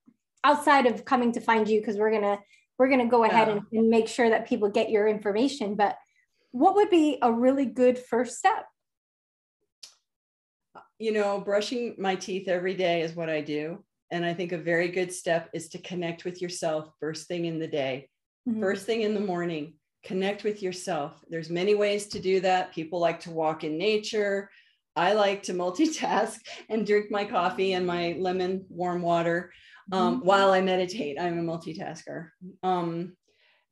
[0.45, 1.81] outside of coming to find you?
[1.81, 2.39] Because we're gonna
[2.83, 3.55] we're going to go ahead yeah.
[3.55, 5.77] and, and make sure that people get your information.
[5.77, 5.97] But
[6.51, 8.67] what would be a really good first step?
[10.99, 13.85] You know, brushing my teeth every day is what I do.
[14.11, 17.61] And I think a very good step is to connect with yourself first thing in
[17.61, 18.09] the day,
[18.49, 18.61] mm-hmm.
[18.61, 19.75] first thing in the morning.
[20.03, 21.25] Connect with yourself.
[21.29, 22.75] There's many ways to do that.
[22.75, 24.51] People like to walk in nature.
[24.97, 29.53] I like to multitask and drink my coffee and my lemon warm water
[29.93, 30.27] um, mm-hmm.
[30.27, 31.21] while I meditate.
[31.21, 32.31] I'm a multitasker.
[32.63, 33.17] Um,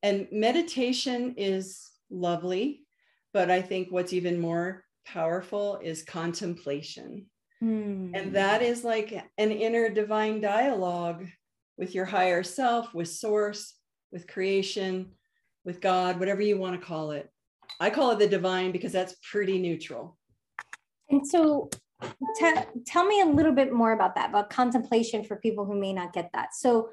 [0.02, 2.82] and meditation is lovely,
[3.32, 7.26] but I think what's even more powerful is contemplation.
[7.62, 8.12] Mm.
[8.14, 11.26] And that is like an inner divine dialogue
[11.76, 13.74] with your higher self, with source,
[14.12, 15.12] with creation,
[15.64, 17.28] with God, whatever you want to call it.
[17.78, 20.18] I call it the divine because that's pretty neutral.
[21.10, 21.70] And so
[22.38, 22.54] T-
[22.86, 26.12] tell me a little bit more about that, about contemplation for people who may not
[26.12, 26.54] get that.
[26.54, 26.90] So,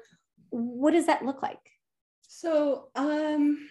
[0.50, 1.58] what does that look like?
[2.26, 3.68] So, um,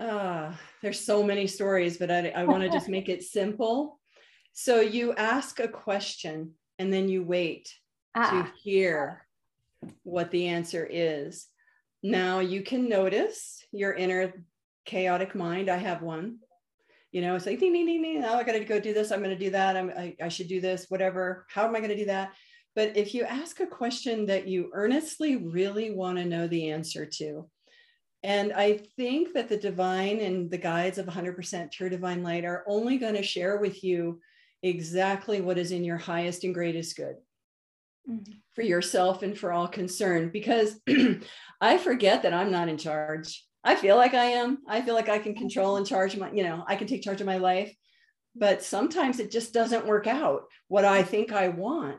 [0.00, 4.00] uh, there's so many stories, but I, I want to just make it simple.
[4.52, 7.74] So, you ask a question and then you wait
[8.14, 8.30] ah.
[8.30, 9.26] to hear
[10.02, 11.46] what the answer is.
[12.02, 14.44] Now, you can notice your inner
[14.84, 15.70] chaotic mind.
[15.70, 16.38] I have one
[17.14, 19.22] you know it's like ding ding ding ding oh i gotta go do this i'm
[19.22, 22.06] gonna do that I'm, I, I should do this whatever how am i gonna do
[22.06, 22.32] that?
[22.76, 27.06] But if you ask a question that you earnestly really want to know the answer
[27.18, 27.48] to
[28.24, 32.64] and i think that the divine and the guides of 100% pure divine light are
[32.66, 34.20] only going to share with you
[34.64, 37.14] exactly what is in your highest and greatest good.
[38.10, 38.32] Mm-hmm.
[38.54, 40.78] for yourself and for all concerned because
[41.60, 44.58] i forget that i'm not in charge I feel like I am.
[44.68, 47.20] I feel like I can control and charge my, you know, I can take charge
[47.20, 47.74] of my life.
[48.36, 51.98] But sometimes it just doesn't work out what I think I want.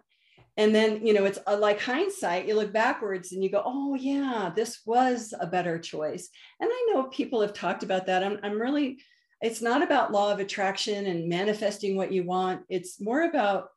[0.57, 3.95] And then, you know, it's uh, like hindsight, you look backwards and you go, oh,
[3.95, 6.29] yeah, this was a better choice.
[6.59, 8.23] And I know people have talked about that.
[8.23, 8.99] I'm, I'm really,
[9.41, 12.61] it's not about law of attraction and manifesting what you want.
[12.69, 13.69] It's more about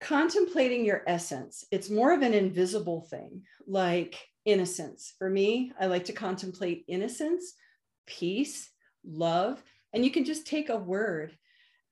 [0.00, 1.64] contemplating your essence.
[1.70, 3.42] It's more of an invisible thing.
[3.66, 5.14] Like, innocence.
[5.18, 7.54] For me, I like to contemplate innocence,
[8.06, 8.70] peace,
[9.04, 11.36] love, and you can just take a word.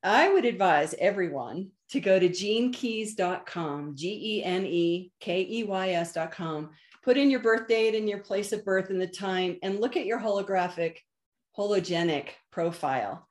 [0.02, 5.90] I would advise everyone to go to genekeys.com, G E N E K E Y
[5.90, 6.70] S.com.
[7.04, 9.96] Put in your birth date and your place of birth and the time, and look
[9.96, 10.96] at your holographic,
[11.56, 13.28] hologenic profile.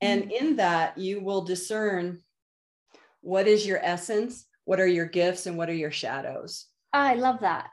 [0.00, 0.40] And mm.
[0.40, 2.20] in that, you will discern
[3.20, 6.66] what is your essence, what are your gifts, and what are your shadows.
[6.92, 7.70] I love that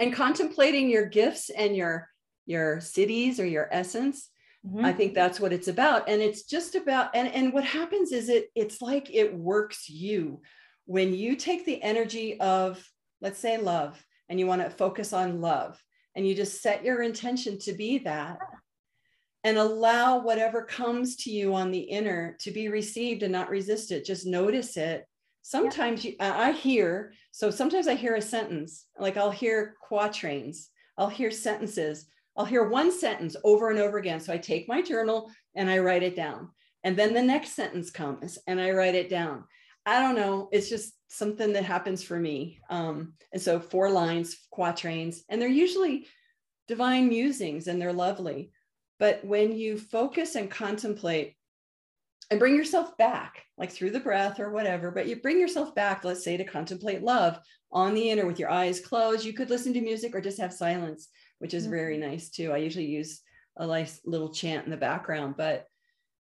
[0.00, 2.08] and contemplating your gifts and your
[2.46, 4.30] your siddhis or your essence
[4.66, 4.84] mm-hmm.
[4.84, 8.28] i think that's what it's about and it's just about and and what happens is
[8.28, 10.40] it it's like it works you
[10.86, 12.84] when you take the energy of
[13.20, 15.80] let's say love and you want to focus on love
[16.16, 18.38] and you just set your intention to be that
[19.44, 23.92] and allow whatever comes to you on the inner to be received and not resist
[23.92, 25.06] it just notice it
[25.42, 31.08] sometimes you, I hear, so sometimes I hear a sentence, like I'll hear quatrains, I'll
[31.08, 34.20] hear sentences, I'll hear one sentence over and over again.
[34.20, 36.50] So I take my journal and I write it down.
[36.84, 39.44] And then the next sentence comes and I write it down.
[39.86, 40.48] I don't know.
[40.52, 42.60] It's just something that happens for me.
[42.70, 46.06] Um, and so four lines, quatrains, and they're usually
[46.68, 48.52] divine musings and they're lovely.
[48.98, 51.34] But when you focus and contemplate
[52.30, 56.04] and bring yourself back, like through the breath or whatever, but you bring yourself back,
[56.04, 57.38] let's say, to contemplate love
[57.72, 59.24] on the inner with your eyes closed.
[59.24, 62.10] You could listen to music or just have silence, which is very mm-hmm.
[62.10, 62.52] nice too.
[62.52, 63.20] I usually use
[63.56, 65.66] a nice little chant in the background, but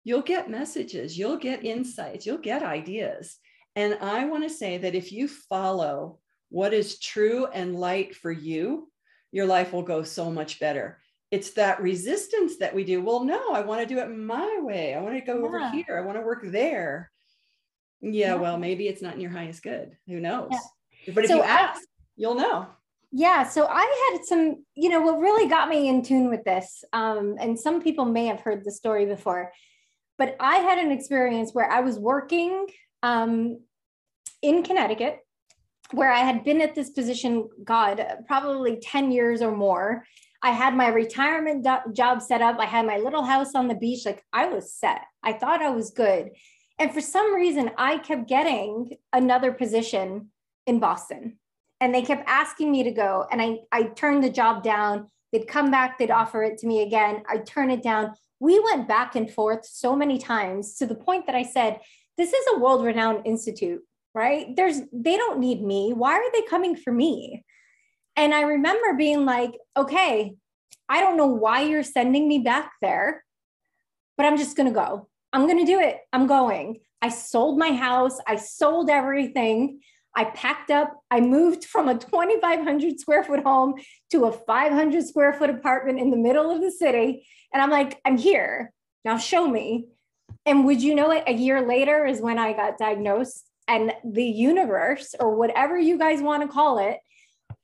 [0.04, 3.36] you'll get messages, you'll get insights, you'll get ideas.
[3.76, 6.18] And I want to say that if you follow
[6.50, 8.90] what is true and light for you,
[9.30, 10.98] your life will go so much better.
[11.32, 13.02] It's that resistance that we do.
[13.02, 14.94] Well, no, I want to do it my way.
[14.94, 15.46] I want to go yeah.
[15.46, 15.98] over here.
[15.98, 17.10] I want to work there.
[18.02, 19.96] Yeah, yeah, well, maybe it's not in your highest good.
[20.06, 20.50] Who knows?
[20.50, 21.14] Yeah.
[21.14, 21.84] But if so you ask, I,
[22.16, 22.66] you'll know.
[23.12, 23.48] Yeah.
[23.48, 27.36] So I had some, you know, what really got me in tune with this, um,
[27.40, 29.52] and some people may have heard the story before,
[30.18, 32.66] but I had an experience where I was working
[33.02, 33.58] um,
[34.42, 35.18] in Connecticut,
[35.92, 40.04] where I had been at this position, God, probably 10 years or more.
[40.42, 42.58] I had my retirement do- job set up.
[42.58, 44.04] I had my little house on the beach.
[44.04, 45.02] Like I was set.
[45.22, 46.30] I thought I was good.
[46.78, 50.30] And for some reason, I kept getting another position
[50.66, 51.38] in Boston.
[51.80, 53.26] And they kept asking me to go.
[53.30, 55.08] And I, I turned the job down.
[55.32, 57.22] They'd come back, they'd offer it to me again.
[57.28, 58.14] I'd turn it down.
[58.40, 61.80] We went back and forth so many times to the point that I said,
[62.18, 63.82] This is a world renowned institute,
[64.14, 64.54] right?
[64.56, 65.92] There's, they don't need me.
[65.92, 67.44] Why are they coming for me?
[68.16, 70.34] And I remember being like, okay,
[70.88, 73.24] I don't know why you're sending me back there,
[74.16, 75.08] but I'm just going to go.
[75.32, 75.98] I'm going to do it.
[76.12, 76.80] I'm going.
[77.00, 78.18] I sold my house.
[78.26, 79.80] I sold everything.
[80.14, 80.92] I packed up.
[81.10, 83.74] I moved from a 2,500 square foot home
[84.10, 87.26] to a 500 square foot apartment in the middle of the city.
[87.52, 88.72] And I'm like, I'm here.
[89.04, 89.86] Now show me.
[90.44, 91.24] And would you know it?
[91.26, 96.20] A year later is when I got diagnosed, and the universe, or whatever you guys
[96.20, 96.98] want to call it,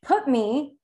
[0.02, 0.74] put me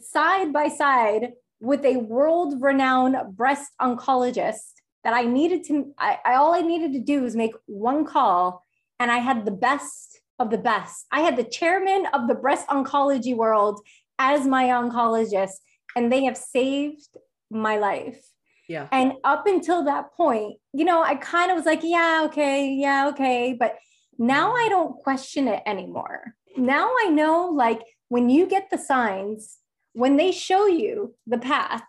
[0.00, 4.72] side by side with a world renowned breast oncologist
[5.04, 8.64] that I needed to, I, I, all I needed to do was make one call
[8.98, 11.06] and I had the best of the best.
[11.10, 13.80] I had the chairman of the breast oncology world
[14.18, 15.54] as my oncologist
[15.96, 17.08] and they have saved
[17.50, 18.20] my life.
[18.68, 18.86] Yeah.
[18.92, 23.08] And up until that point, you know, I kind of was like, yeah, okay, yeah,
[23.08, 23.56] okay.
[23.58, 23.76] But
[24.18, 26.34] now I don't question it anymore.
[26.56, 29.58] Now I know like when you get the signs,
[29.92, 31.82] when they show you the path,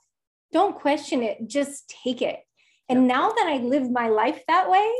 [0.51, 2.39] don't question it, just take it.
[2.87, 4.91] And now that I live my life that way,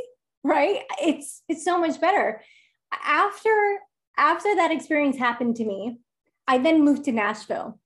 [0.44, 0.82] right?
[1.02, 2.42] It's it's so much better.
[3.04, 3.78] After
[4.16, 5.98] after that experience happened to me,
[6.46, 7.78] I then moved to Nashville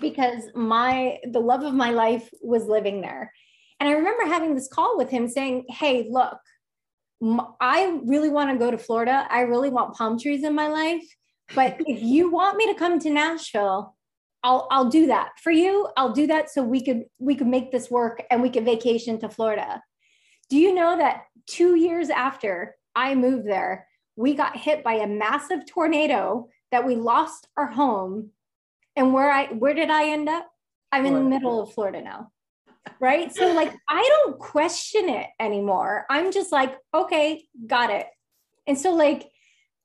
[0.00, 3.32] because my the love of my life was living there.
[3.80, 6.38] And I remember having this call with him saying, "Hey, look,
[7.60, 9.26] I really want to go to Florida.
[9.28, 11.04] I really want palm trees in my life.
[11.54, 13.94] But if you want me to come to Nashville,
[14.42, 15.88] I'll I'll do that for you.
[15.96, 19.18] I'll do that so we could we could make this work and we could vacation
[19.20, 19.82] to Florida.
[20.50, 25.06] Do you know that 2 years after I moved there, we got hit by a
[25.06, 28.30] massive tornado that we lost our home
[28.96, 30.48] and where I where did I end up?
[30.90, 32.30] I'm in the middle of Florida now.
[33.00, 33.34] Right?
[33.34, 36.04] So like I don't question it anymore.
[36.10, 38.06] I'm just like, okay, got it.
[38.66, 39.30] And so like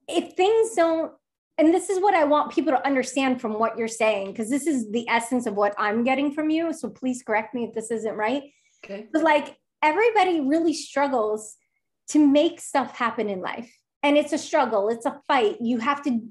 [0.07, 1.11] if things don't
[1.57, 4.67] and this is what I want people to understand from what you're saying, because this
[4.67, 6.71] is the essence of what I'm getting from you.
[6.71, 8.43] So please correct me if this isn't right.
[8.85, 9.07] Okay.
[9.11, 11.55] But like everybody really struggles
[12.09, 13.73] to make stuff happen in life.
[14.03, 15.57] And it's a struggle, it's a fight.
[15.59, 16.21] You have to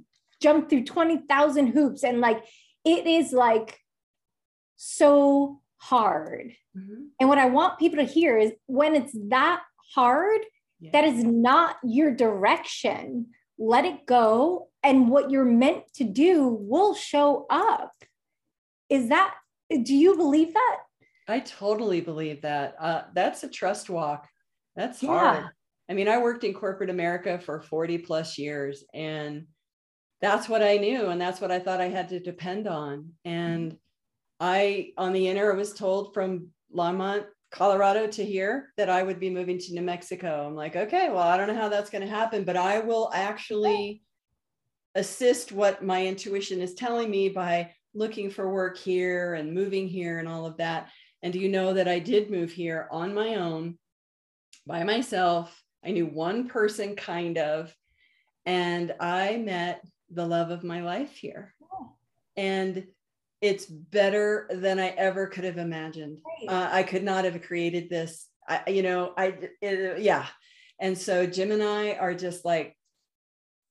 [0.41, 2.05] jump through 20,000 hoops.
[2.05, 2.45] And like
[2.85, 3.81] it is like
[4.77, 6.53] so hard.
[6.77, 7.03] Mm-hmm.
[7.19, 9.62] And what I want people to hear is when it's that
[9.95, 10.41] hard,
[10.79, 10.91] yeah.
[10.93, 13.27] that is not your direction.
[13.59, 17.92] Let it go and what you're meant to do will show up.
[18.88, 19.35] Is that,
[19.68, 20.77] do you believe that?
[21.27, 22.77] I totally believe that.
[22.79, 24.29] Uh, that's a trust walk.
[24.77, 25.09] That's yeah.
[25.09, 25.44] hard.
[25.90, 29.46] I mean, I worked in corporate America for 40 plus years, and
[30.20, 31.07] that's what I knew.
[31.07, 33.11] And that's what I thought I had to depend on.
[33.25, 33.77] And
[34.38, 39.31] I, on the inner, was told from Longmont, Colorado to here that I would be
[39.31, 40.46] moving to New Mexico.
[40.46, 43.11] I'm like, okay, well, I don't know how that's going to happen, but I will
[43.14, 44.03] actually
[44.97, 50.19] assist what my intuition is telling me by looking for work here and moving here
[50.19, 50.89] and all of that.
[51.23, 53.79] And do you know that I did move here on my own
[54.66, 55.62] by myself?
[55.85, 57.75] I knew one person kind of,
[58.45, 61.55] and I met the love of my life here.
[61.62, 61.93] Oh.
[62.37, 62.87] And
[63.41, 66.18] it's better than I ever could have imagined.
[66.49, 68.27] Uh, I could not have created this.
[68.49, 70.27] I, you know, I, it, yeah.
[70.81, 72.76] And so Jim and I are just like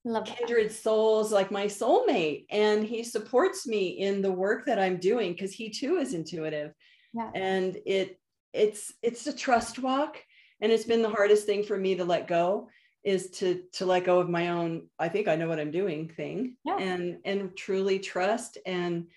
[0.06, 0.74] Love kindred that.
[0.74, 2.46] souls, like my soulmate.
[2.50, 6.72] And he supports me in the work that I'm doing because he too is intuitive.
[7.12, 7.30] Yeah.
[7.34, 8.20] And it
[8.52, 10.22] it's it's a trust walk.
[10.60, 12.68] And it's been the hardest thing for me to let go
[13.02, 16.08] is to to let go of my own, I think I know what I'm doing
[16.08, 16.76] thing yeah.
[16.78, 19.08] and and truly trust and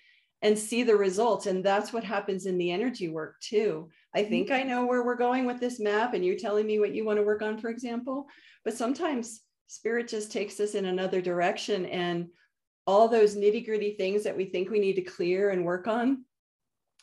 [0.42, 1.46] and see the results.
[1.46, 3.90] And that's what happens in the energy work too.
[4.14, 4.60] I think mm-hmm.
[4.60, 7.18] I know where we're going with this map, and you're telling me what you want
[7.18, 8.26] to work on, for example.
[8.64, 12.28] But sometimes spirit just takes us in another direction, and
[12.86, 16.24] all those nitty gritty things that we think we need to clear and work on.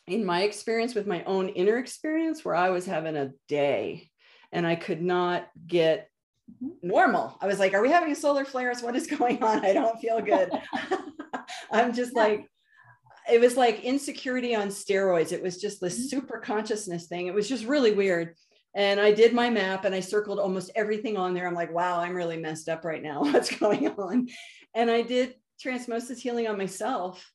[0.06, 4.10] In my experience, with my own inner experience, where I was having a day
[4.52, 6.10] and I could not get
[6.82, 7.36] normal.
[7.40, 8.82] I was like, Are we having solar flares?
[8.82, 9.64] What is going on?
[9.64, 10.50] I don't feel good.
[11.72, 12.46] I'm just like,
[13.30, 15.32] it was like insecurity on steroids.
[15.32, 16.08] It was just this mm-hmm.
[16.08, 17.26] super consciousness thing.
[17.26, 18.34] It was just really weird.
[18.78, 21.48] And I did my map and I circled almost everything on there.
[21.48, 23.20] I'm like, wow, I'm really messed up right now.
[23.22, 24.28] What's going on?
[24.72, 27.28] And I did transmosis healing on myself,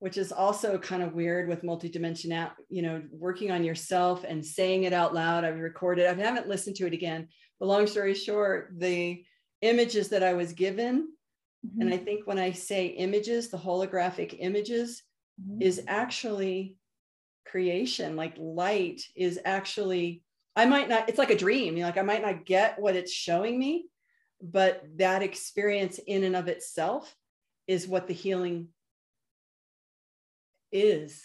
[0.00, 4.82] which is also kind of weird with multidimensional, you know, working on yourself and saying
[4.82, 5.44] it out loud.
[5.44, 7.28] I've recorded, I haven't listened to it again.
[7.60, 9.22] But long story short, the
[9.62, 11.12] images that I was given,
[11.64, 11.80] mm-hmm.
[11.80, 15.04] and I think when I say images, the holographic images,
[15.40, 15.62] mm-hmm.
[15.62, 16.76] is actually
[17.46, 20.22] creation like light is actually
[20.58, 22.96] i might not it's like a dream you know, like i might not get what
[22.96, 23.86] it's showing me
[24.40, 27.14] but that experience in and of itself
[27.66, 28.68] is what the healing
[30.72, 31.22] is.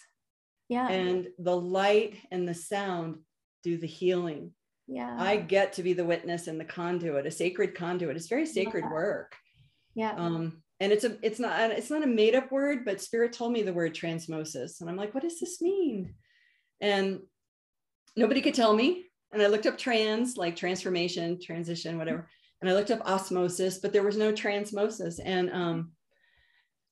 [0.70, 0.88] Yeah.
[0.90, 3.20] And the light and the sound
[3.64, 4.52] do the healing.
[4.88, 5.16] Yeah.
[5.18, 8.16] I get to be the witness and the conduit a sacred conduit.
[8.16, 8.92] It's very sacred yeah.
[8.92, 9.36] work.
[9.96, 10.14] Yeah.
[10.18, 13.54] Um and it's a it's not it's not a made up word but spirit told
[13.54, 14.82] me the word transmosis.
[14.82, 16.16] And i'm like what does this mean?
[16.82, 17.20] And
[18.18, 22.28] nobody could tell me and i looked up trans like transformation transition whatever
[22.62, 25.92] and i looked up osmosis but there was no transmosis and um,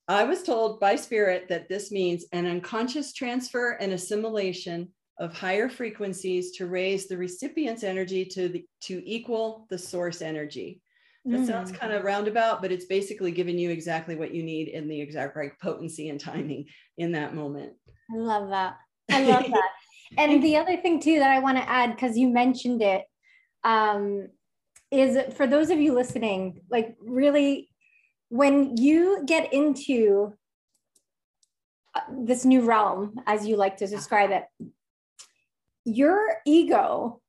[0.08, 4.88] i was told by spirit that this means an unconscious transfer and assimilation
[5.18, 10.80] of higher frequencies to raise the recipient's energy to the to equal the source energy
[11.24, 11.46] that mm.
[11.46, 15.00] sounds kind of roundabout, but it's basically giving you exactly what you need in the
[15.00, 16.66] exact right potency and timing
[16.98, 17.74] in that moment.
[18.12, 18.78] I love that.
[19.08, 19.70] I love that.
[20.16, 23.04] And the other thing too that I want to add, because you mentioned it,
[23.64, 24.28] um,
[24.90, 27.70] is for those of you listening, like really,
[28.28, 30.34] when you get into
[31.94, 34.44] uh, this new realm, as you like to describe it,
[35.84, 37.20] your ego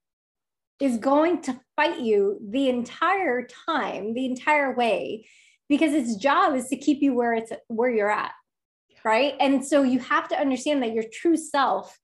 [0.79, 5.25] is going to fight you the entire time, the entire way,
[5.69, 8.31] because its job is to keep you where it's where you're at.
[9.05, 9.36] Right.
[9.39, 11.97] And so you have to understand that your true self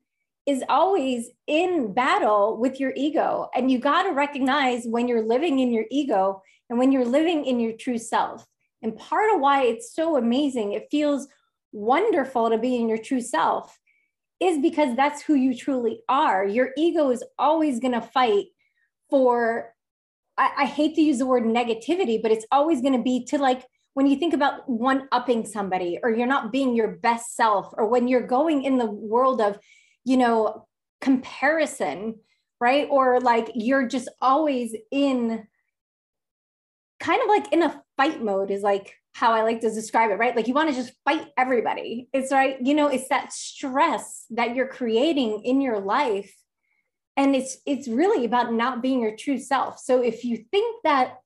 [0.45, 3.49] is always in battle with your ego.
[3.55, 7.45] And you got to recognize when you're living in your ego and when you're living
[7.45, 8.45] in your true self.
[8.81, 11.27] And part of why it's so amazing, it feels
[11.71, 13.77] wonderful to be in your true self,
[14.39, 16.45] is because that's who you truly are.
[16.45, 18.45] Your ego is always going to fight
[19.09, 19.73] for
[20.39, 23.37] I, I hate to use the word negativity, but it's always going to be to
[23.37, 27.73] like when you think about one upping somebody or you're not being your best self
[27.73, 29.59] or when you're going in the world of
[30.05, 30.67] you know
[31.01, 32.15] comparison
[32.59, 35.45] right or like you're just always in
[36.99, 40.19] kind of like in a fight mode is like how I like to describe it,
[40.19, 40.35] right?
[40.35, 42.07] Like you want to just fight everybody.
[42.13, 46.33] It's right, you know, it's that stress that you're creating in your life
[47.19, 51.17] and it's it's really about not being your true self so if you think that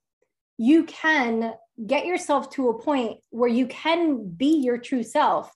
[0.57, 1.53] you can
[1.85, 5.51] get yourself to a point where you can be your true self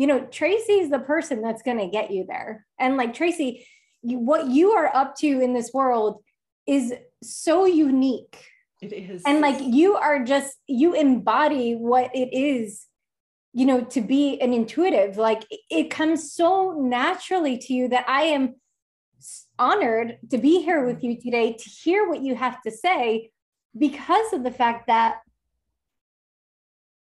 [0.00, 2.64] you know tracey is the person that's going to get you there.
[2.78, 3.66] And like tracey
[4.02, 6.22] you, what you are up to in this world
[6.66, 8.42] is so unique.
[8.80, 9.22] It is.
[9.26, 12.86] And like you are just you embody what it is
[13.52, 15.18] you know to be an intuitive.
[15.18, 18.54] Like it comes so naturally to you that i am
[19.58, 23.30] honored to be here with you today to hear what you have to say
[23.78, 25.18] because of the fact that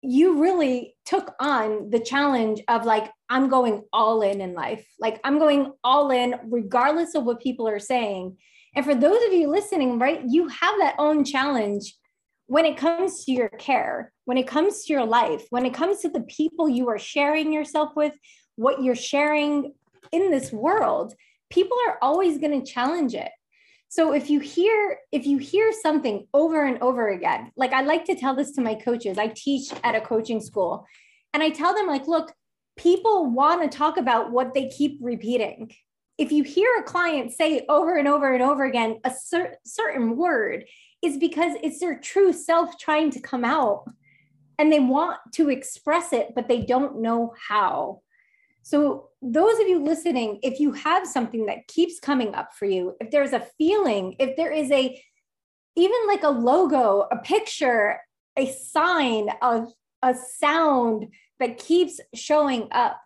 [0.03, 4.87] you really took on the challenge of like i'm going all in in life.
[4.99, 8.37] Like i'm going all in regardless of what people are saying.
[8.75, 11.95] And for those of you listening right you have that own challenge
[12.47, 16.01] when it comes to your care when it comes to your life when it comes
[16.01, 18.15] to the people you are sharing yourself with
[18.57, 19.73] what you're sharing
[20.13, 21.15] in this world.
[21.51, 23.31] People are always going to challenge it
[23.91, 28.07] so if you hear if you hear something over and over again like i like
[28.07, 29.18] to tell this to my coaches.
[29.18, 30.86] I teach at a coaching school
[31.34, 32.32] and i tell them like look
[32.80, 35.70] people want to talk about what they keep repeating.
[36.16, 40.16] If you hear a client say over and over and over again a cer- certain
[40.16, 40.64] word
[41.03, 43.84] is because it's their true self trying to come out
[44.59, 48.01] and they want to express it but they don't know how
[48.63, 52.97] so, those of you listening, if you have something that keeps coming up for you,
[53.01, 55.03] if there's a feeling, if there is a
[55.77, 58.01] even like a logo, a picture,
[58.37, 61.09] a sign, of a sound
[61.39, 63.01] that keeps showing up,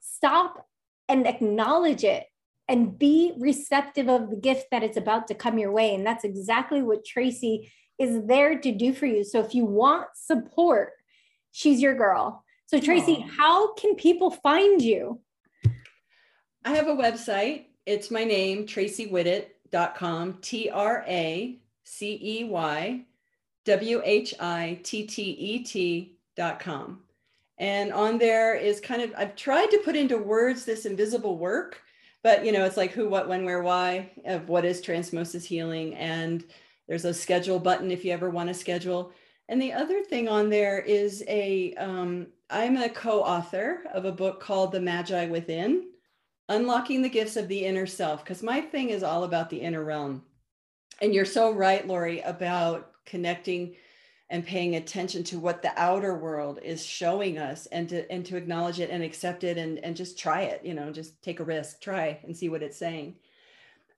[0.00, 0.66] stop
[1.08, 2.24] and acknowledge it
[2.68, 5.94] and be receptive of the gift that is about to come your way.
[5.94, 9.24] And that's exactly what Tracey is there to do for you.
[9.24, 10.92] So if you want support,
[11.50, 12.44] she's your girl.
[12.72, 13.28] So, Tracey, Aww.
[13.36, 15.20] how can people find you?
[16.64, 17.66] I have a website.
[17.84, 23.04] It's my name, traceywhittet.com, T R A C E Y
[23.66, 27.00] W H I T T E T.com.
[27.58, 31.82] And on there is kind of, I've tried to put into words this invisible work,
[32.22, 35.94] but you know, it's like who, what, when, where, why of what is transmosis healing.
[35.96, 36.42] And
[36.88, 39.12] there's a schedule button if you ever want to schedule.
[39.50, 44.38] And the other thing on there is a, um, I'm a co-author of a book
[44.38, 45.88] called The Magi Within,
[46.50, 49.82] Unlocking the Gifts of the Inner Self, because my thing is all about the inner
[49.82, 50.22] realm.
[51.00, 53.74] And you're so right, Lori, about connecting
[54.28, 58.36] and paying attention to what the outer world is showing us and to and to
[58.36, 61.44] acknowledge it and accept it and and just try it you know just take a
[61.44, 63.14] risk try and see what it's saying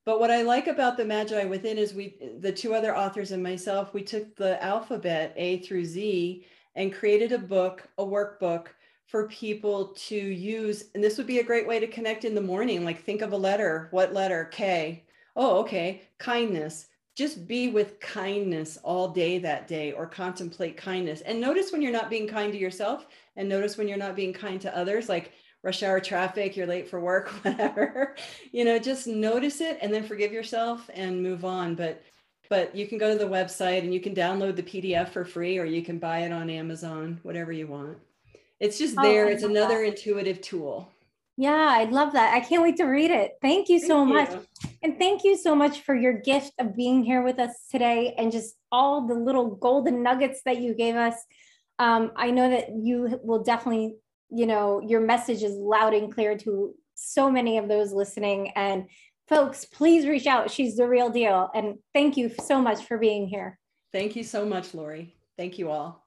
[0.05, 3.45] but what i like about the magi within is we the two other authors and
[3.45, 6.45] myself we took the alphabet a through z
[6.77, 8.69] and created a book a workbook
[9.07, 10.85] for people to use.
[10.95, 13.33] And this would be a great way to connect in the morning like think of
[13.33, 13.89] a letter.
[13.91, 14.47] What letter?
[14.47, 15.05] K.
[15.37, 16.03] Oh okay.
[16.19, 16.87] Kindness.
[17.15, 21.21] Just be with kindness all day that day or contemplate kindness.
[21.21, 23.07] And notice when you're not being kind to yourself
[23.37, 26.89] and notice when you're not being kind to others like rush hour traffic you're late
[26.89, 28.17] for work whatever.
[28.53, 31.77] You know just notice it and then forgive yourself and move on.
[31.77, 32.03] But
[32.49, 35.59] but you can go to the website and you can download the pdf for free
[35.59, 37.99] or you can buy it on amazon whatever you want
[38.61, 39.89] it's just oh, there oh, it's another that.
[39.89, 40.89] intuitive tool
[41.37, 42.33] yeah, I'd love that.
[42.33, 43.33] I can't wait to read it.
[43.43, 44.31] Thank you so much.
[44.31, 44.47] You.
[44.83, 48.31] And thank you so much for your gift of being here with us today and
[48.31, 51.15] just all the little golden nuggets that you gave us.
[51.81, 53.97] Um, I know that you will definitely,
[54.31, 58.53] you know, your message is loud and clear to so many of those listening.
[58.55, 58.87] And
[59.29, 60.51] folks, please reach out.
[60.51, 61.51] She's the real deal.
[61.55, 63.59] And thank you so much for being here.
[63.93, 65.15] Thank you so much, Lori.
[65.37, 66.04] Thank you all.